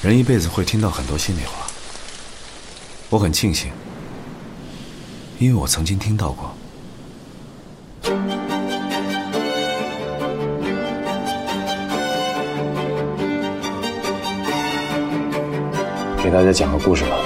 [0.00, 1.66] 人一辈子会听到很多心里话，
[3.10, 3.72] 我很庆幸，
[5.40, 6.54] 因为我曾经听到过。
[16.22, 17.16] 给大家讲个故事吧。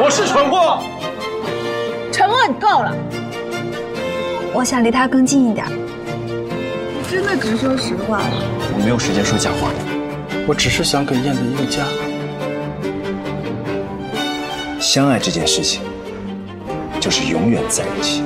[0.00, 0.82] 我是蠢货，
[2.10, 2.96] 沉默你够了。
[4.54, 5.66] 我想离他更近一点。
[5.68, 8.22] 你真的只说实话？
[8.72, 9.93] 我没有时间说假话。
[10.46, 11.84] 我只是想给燕子一个家。
[14.78, 15.80] 相爱这件事情，
[17.00, 18.22] 就是永远在一起。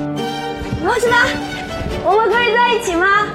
[0.83, 1.15] 罗什么？
[2.03, 3.27] 我们可以在一起吗？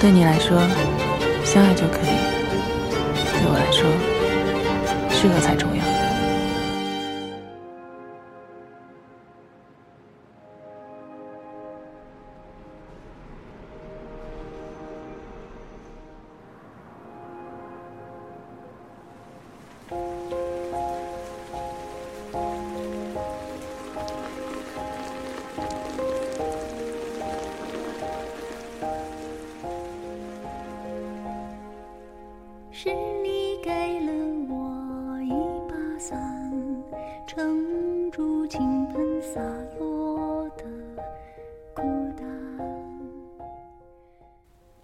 [0.00, 0.58] 对你来说，
[1.44, 2.16] 相爱就可以；
[3.32, 3.84] 对我来说，
[5.10, 5.99] 适合才重要。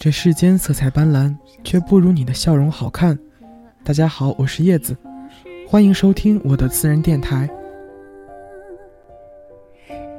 [0.06, 3.18] 这世间色彩斑斓，却不如你的笑容好看。
[3.82, 4.96] 大家好，我是叶子，
[5.66, 7.50] 欢迎收听我的私人电台。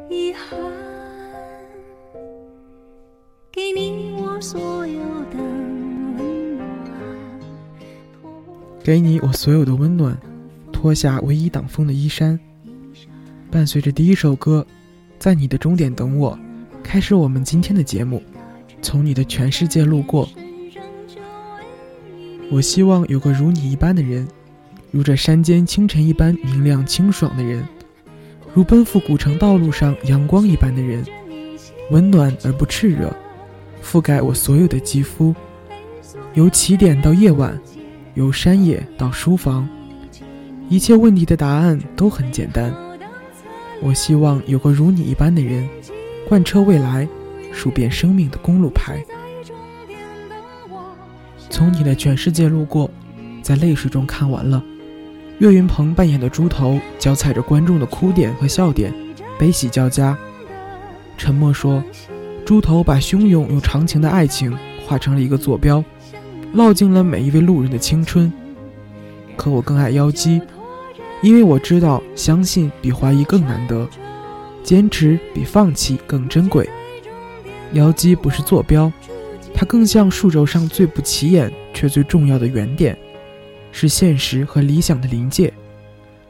[0.10, 0.60] 遗憾，
[3.50, 5.00] 给你我所有
[5.32, 5.38] 的
[6.18, 7.00] 温暖。
[8.84, 10.20] 给你我所有的温暖，
[10.74, 12.38] 脱下唯一挡风的衣衫。
[13.50, 14.68] 伴随着第一首歌，
[15.18, 16.38] 在你的终点等我，
[16.84, 18.22] 开始我们今天的节目。
[18.82, 20.28] 从你的全世界路过，
[22.52, 24.28] 我希望有个如你一般的人，
[24.92, 27.68] 如这山间清晨一般明亮清爽的人，
[28.54, 31.06] 如奔赴古城道路上阳光一般的人，
[31.92, 33.14] 温暖而不炽热，
[33.84, 35.36] 覆盖我所有的肌肤，
[36.34, 37.60] 由起点到夜晚。
[38.14, 39.70] 由山野到书房，
[40.70, 42.74] 一切问题的答案都很简单。
[43.80, 45.70] 我希望有个如你一般的人，
[46.28, 47.08] 贯彻未来，
[47.52, 49.04] 数遍生命的公路牌。
[51.50, 52.90] 从你的全世界路过，
[53.42, 54.64] 在泪水中看完了。
[55.40, 58.94] 岳云鹏扮演的猪头，脚踩着观众的哭点和笑点，
[59.40, 60.18] 悲喜交加。
[61.18, 61.84] 沉默说，
[62.46, 65.84] 猪头把汹涌又长情的爱情画成了一个坐标。
[66.56, 68.32] 烙进了每一位路人的青春，
[69.36, 70.42] 可我更爱妖姬，
[71.22, 73.88] 因为我知道，相信比怀疑更难得，
[74.64, 76.68] 坚持比放弃更珍贵。
[77.74, 78.92] 妖姬不是坐标，
[79.54, 82.98] 它更像数轴上最不起眼却最重要的原点，
[83.72, 85.54] 是现实和理想的临界，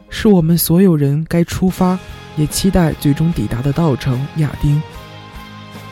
[0.09, 1.97] 是我们所有人该出发
[2.35, 4.81] 也期待最终抵达的稻城亚丁。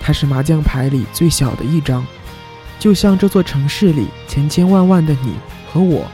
[0.02, 2.06] 它是麻将牌里最小的一张。
[2.78, 5.34] 就像这座城市里千千万万的你
[5.72, 6.06] 和我，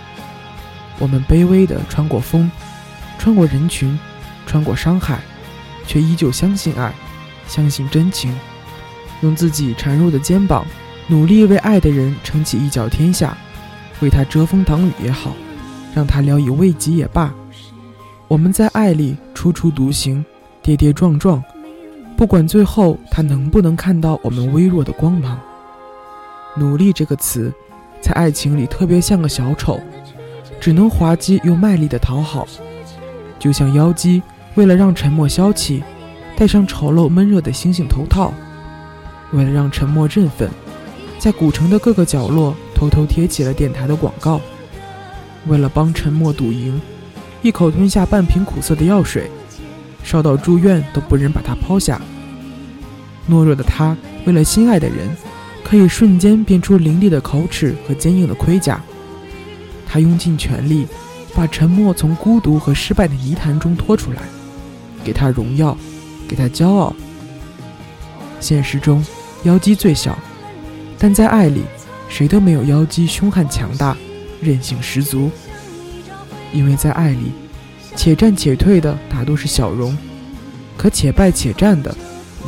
[1.00, 2.50] 我们卑微地穿过风，
[3.18, 3.98] 穿过人群，
[4.46, 5.20] 穿过伤害，
[5.88, 6.94] 却依旧相信爱，
[7.48, 8.34] 相信真情，
[9.22, 10.66] 用自己孱弱的肩膀，
[11.08, 13.38] 努力为爱的人撑起一角天下，
[14.02, 15.36] 为他遮风挡雨也好，
[15.96, 17.34] 让他聊以慰藉也罢。
[18.28, 20.24] 我们在爱里处处独行，
[20.62, 21.44] 跌跌撞撞，
[22.16, 25.40] 不管最后他能不能看到我们微弱的光芒。
[26.56, 27.54] 努力这个词，
[28.02, 29.80] 在爱情里特别像个小丑，
[30.60, 32.48] 只能滑稽又卖力的讨好，
[33.38, 34.22] 就像妖姬
[34.56, 35.84] 为了让沉默消气，
[36.36, 38.34] 戴上丑陋闷热的星星头套；
[39.34, 40.50] 为了让沉默振奋，
[41.20, 44.40] 在古城的各个角落偷偷贴起了电台的广告；
[45.48, 46.80] 为了帮沉默赌赢，
[47.42, 49.30] 一口吞下半瓶苦涩的药水，
[50.04, 52.02] 烧到住院都不忍把他抛下。
[53.30, 55.10] 懦弱的他，为了心爱的人。
[55.64, 58.82] 可以瞬间变出凌厉的口齿和坚硬的盔甲。
[59.88, 60.86] 他用尽全力，
[61.34, 64.24] 把沉默从孤独和失败的泥潭中拖出来，
[65.02, 65.78] 给他荣耀，
[66.28, 66.94] 给他骄傲。
[68.42, 69.02] 现实中，
[69.44, 70.18] 妖姬最小，
[71.00, 71.64] 但在爱里，
[72.08, 73.98] 谁都没有妖姬凶悍强大，
[74.40, 75.32] 韧性十足。
[76.54, 77.32] 因为在爱里，
[77.96, 79.98] 且战且退的大多是小荣，
[80.78, 81.96] 可且败且战的，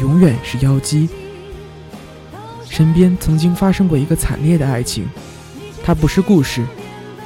[0.01, 1.09] 永远是妖姬。
[2.69, 5.05] 身边曾经发生过一个惨烈的爱情，
[5.83, 6.63] 它不是故事，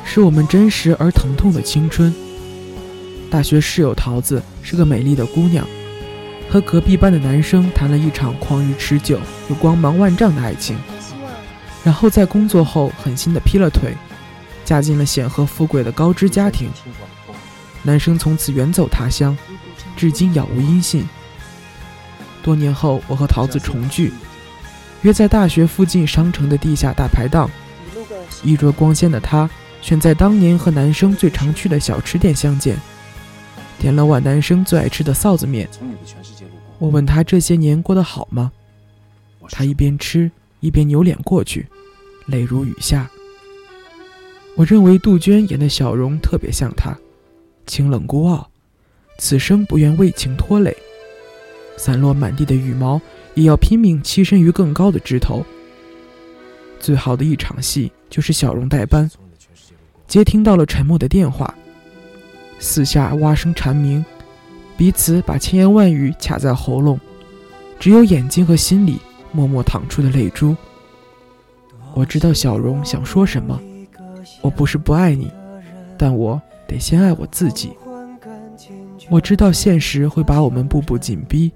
[0.06, 2.14] 是我们真实而疼痛的青春。
[3.30, 5.68] 大学室友桃子是个美丽的姑娘，
[6.50, 10.78] 和隔壁班的男生谈了一场旷日持久又光芒万丈的爱情，
[11.84, 13.94] 然后在工作后狠心的劈了腿，
[14.64, 16.70] 嫁进了显赫富贵的高知家庭。
[17.84, 19.38] 男生从此远走他乡，
[19.96, 21.08] 至今杳无音信。
[22.42, 24.14] 多年后，我和桃子重聚，
[25.02, 27.50] 约在大学附近商城的地下大排档。
[28.42, 29.50] 衣着光鲜的她，
[29.82, 32.78] 选在当年和男生最常去的小吃店相见，
[33.80, 35.68] 点了碗男生最爱吃的臊子面。
[36.80, 38.52] 我问他这些年过得好吗？
[39.50, 40.30] 他一边吃
[40.60, 41.66] 一边扭脸过去，
[42.26, 43.10] 泪如雨下。
[44.56, 46.98] 我认为杜鹃演的小荣特别像他，
[47.66, 48.50] 清冷孤傲，
[49.20, 50.76] 此生不愿为情拖累。
[51.78, 53.00] 散落满地的羽毛，
[53.36, 55.46] 也要拼命栖身于更高的枝头。
[56.80, 59.10] 最好的一场戏就是小荣代班，
[60.08, 61.54] 接听到了沉默的电话，
[62.60, 64.04] 四下蛙声蝉鸣，
[64.76, 67.00] 彼此把千言万语卡在喉咙，
[67.80, 69.00] 只有眼睛和心里
[69.32, 70.56] 默默淌出的泪珠。
[71.94, 73.60] 我知道小荣想说什么，
[74.42, 75.32] 我不是不爱你，
[75.98, 77.72] 但我得先爱我自己。
[79.10, 81.52] 我知道现实会把我们步步紧逼，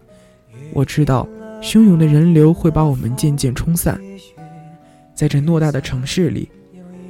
[0.73, 1.27] 我知道
[1.61, 3.99] 汹涌的人流会把我们渐渐冲散。
[5.13, 6.49] 在这偌大的城市里，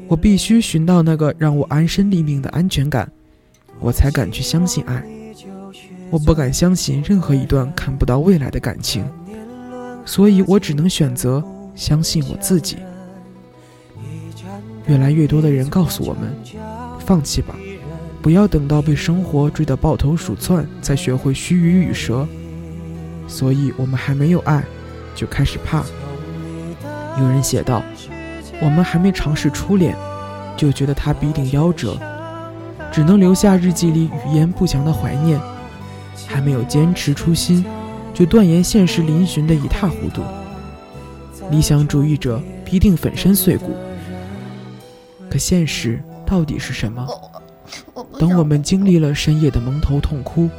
[0.08, 3.10] 我必须寻到那个让我安身立命的安全感，
[3.82, 5.04] 我才敢去相信爱。
[6.10, 9.06] 我不敢相信任何一段看不到未来的感情，
[10.06, 11.44] 所以我只能选择
[11.76, 12.78] 相信我自己。
[14.88, 16.34] 越来越多的人告诉我们：
[17.00, 17.56] 放弃吧，
[18.22, 22.28] 不要等到被生活追得抱头鼠窜，才学会须臾与蛇。
[23.28, 24.64] 所以我们还没有爱，
[25.16, 25.84] 就开始怕。
[27.20, 27.82] 有人写道
[28.62, 29.96] ：“我们还没尝试初恋，
[30.58, 31.98] 就觉得他必定夭折，
[32.92, 35.40] 只能留下日记里语言不详的怀念；
[36.28, 37.64] 还没有坚持初心，
[38.14, 40.22] 就断言现实嶙峋的一塌糊涂。
[41.50, 43.72] 理想主义者必定粉身碎骨。
[45.30, 47.08] 可现实到底是什么？
[48.20, 50.50] 等我们经历了深夜的蒙头痛哭，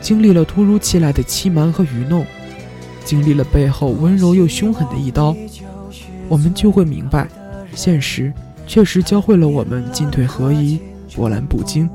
[0.00, 2.24] 经历了突如其来的欺瞒和愚弄，
[3.04, 5.34] 经历了背后温柔又凶狠的一刀。”
[6.28, 7.28] 我们就会明白，
[7.74, 8.32] 现实
[8.66, 10.80] 确实教会了我们进退合一、
[11.14, 11.88] 波澜不惊，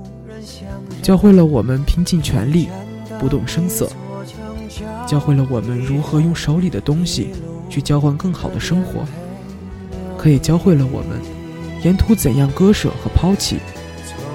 [1.01, 2.69] 教会了我们拼尽全力、
[3.19, 3.89] 不动声色，
[5.05, 7.29] 教会了我们如何用手里的东西
[7.69, 9.05] 去交换更好的生活，
[10.17, 11.19] 可也教会了我们
[11.83, 13.57] 沿途怎样割舍和抛弃，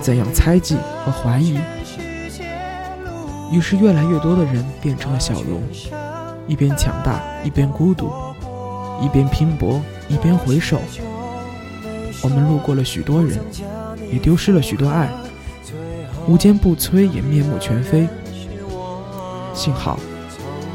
[0.00, 1.58] 怎样猜忌和怀疑。
[3.52, 5.60] 于是，越来越多的人变成了小荣，
[6.46, 8.10] 一边强大，一边孤独。
[9.02, 10.78] 一边拼搏，一边回首。
[12.22, 13.38] 我们路过了许多人，
[14.12, 15.08] 也丢失了许多爱。
[16.28, 18.06] 无坚不摧，也面目全非。
[19.52, 19.98] 幸好，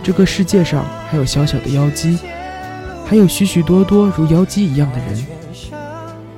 [0.03, 2.19] 这个世界上还有小小的妖姬，
[3.05, 5.25] 还有许许多多如妖姬一样的人，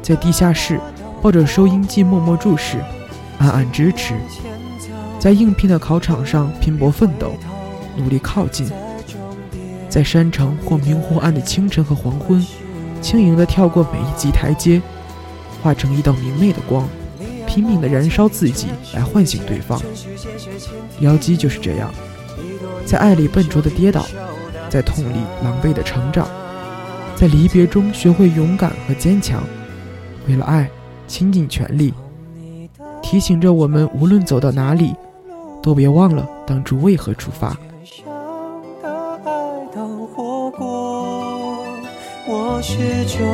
[0.01, 0.79] 在地下室
[1.21, 2.77] 抱着收音机默默注视，
[3.39, 4.13] 暗暗支持，
[5.19, 7.33] 在应聘的考场上拼搏奋斗，
[7.97, 8.71] 努力靠近。
[9.89, 12.45] 在山城或明或暗的清晨和黄昏，
[13.01, 14.79] 轻盈地跳过每一级台阶，
[15.61, 16.87] 化成一道明媚的光，
[17.47, 19.81] 拼命地燃烧自己来唤醒对方。
[20.99, 21.91] 妖姬就是这样，
[22.85, 24.05] 在爱里笨拙的跌倒，
[24.69, 26.27] 在痛里狼狈的成长，
[27.15, 29.43] 在离别中学会勇敢和坚强，
[30.27, 30.69] 为了爱
[31.07, 31.93] 倾尽全力，
[33.01, 34.93] 提醒着我们无论走到哪里，
[35.61, 37.57] 都别忘了当初为何出发。
[42.31, 43.25] 我始终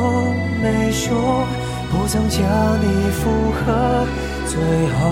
[0.61, 1.45] 没说，
[1.91, 2.41] 不曾将
[2.79, 4.05] 你附和。
[4.47, 4.61] 最
[4.93, 5.09] 后，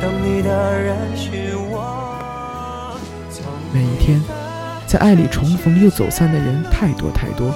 [0.00, 2.98] 等你的人是我。
[3.72, 4.20] 每一天，
[4.86, 7.54] 在爱里重逢又走散的人太多太多。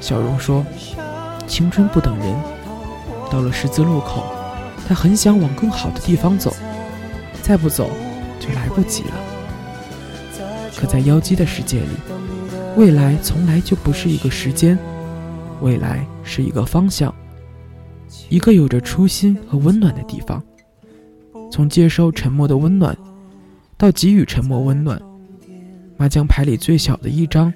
[0.00, 0.64] 小荣说
[1.46, 2.34] ：“青春不等人，
[3.30, 4.24] 到了十字路口，
[4.86, 6.54] 他很想往更好的地方走，
[7.42, 7.90] 再不走
[8.40, 9.14] 就来不及了。
[10.76, 11.88] 可在妖姬的世界里。”
[12.76, 14.78] 未来从来就不是一个时间，
[15.60, 17.12] 未来是一个方向，
[18.28, 20.42] 一个有着初心和温暖的地方。
[21.50, 22.96] 从接收沉默的温暖，
[23.76, 25.00] 到给予沉默温暖，
[25.96, 27.52] 麻将牌里最小的一张，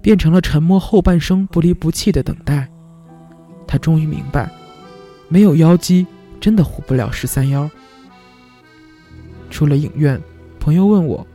[0.00, 2.68] 变成了沉默后半生不离不弃的等待。
[3.66, 4.50] 他终于明白，
[5.28, 6.06] 没有妖姬，
[6.40, 7.68] 真的活不了十三幺。
[9.50, 10.20] 出了影院，
[10.58, 11.26] 朋友问我。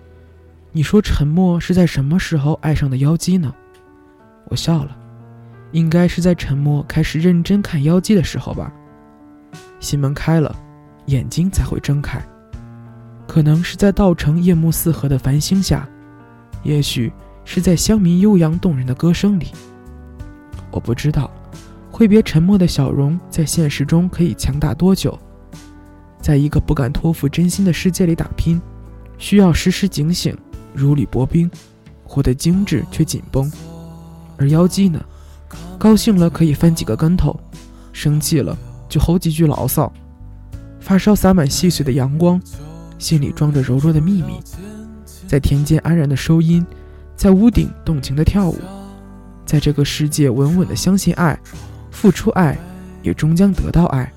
[0.71, 3.53] 你说沉默是在什么时候爱上的妖姬呢？
[4.45, 4.95] 我笑了，
[5.71, 8.71] 应该是在沉默开始认真看妖姬的时候吧。
[9.79, 10.55] 心门开了，
[11.05, 12.21] 眼睛才会睁开。
[13.27, 15.87] 可能是在稻城夜幕四合的繁星下，
[16.63, 17.11] 也许
[17.45, 19.47] 是在乡民悠扬动人的歌声里。
[20.71, 21.29] 我不知道，
[21.91, 25.17] 挥别沉默的小荣，在现实中可以强大多久？
[26.19, 28.59] 在一个不敢托付真心的世界里打拼，
[29.17, 30.35] 需要时时警醒，
[30.73, 31.49] 如履薄冰，
[32.03, 33.49] 活得精致却紧绷。
[34.37, 34.99] 而妖姬呢？
[35.79, 37.39] 高兴了可以翻几个跟头，
[37.93, 38.55] 生气了
[38.89, 39.91] 就吼几句牢骚。
[40.81, 42.39] 发梢洒满细碎的阳光，
[42.97, 44.41] 心里装着柔弱的秘密，
[45.25, 46.65] 在田间安然的收音，
[47.15, 48.57] 在屋顶动情的跳舞，
[49.45, 51.39] 在这个世界稳稳的相信爱，
[51.91, 52.57] 付出爱，
[53.01, 54.11] 也终将得到爱。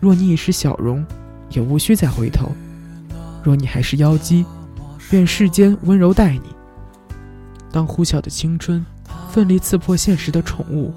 [0.00, 1.04] 若你已是小荣，
[1.48, 2.48] 也无需再回头；
[3.42, 4.44] 若你还是妖姬，
[5.12, 6.42] 愿世间温柔待你。
[7.72, 8.84] 当呼啸的青春
[9.36, 10.94] 奋力刺破现实的宠物，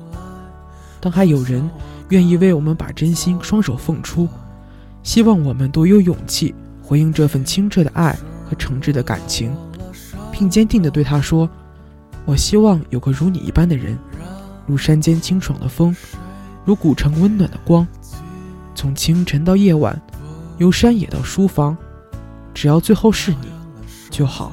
[1.02, 1.70] 当还有人
[2.08, 4.30] 愿意为我们把真心双手奉出，
[5.04, 9.54] 希望我们都有勇气回应这份清澈的爱和诚挚的感情，
[10.32, 11.50] 并坚定地对他说
[12.24, 14.00] ：“我希望有个如你一般的人，
[14.66, 15.94] 如山间清爽的风，
[16.64, 17.86] 如古城温暖的光。”
[18.74, 20.02] 从清晨到夜晚，
[20.60, 21.76] 由山野到书房，
[22.54, 23.50] 只要最后是你
[24.10, 24.50] 就好。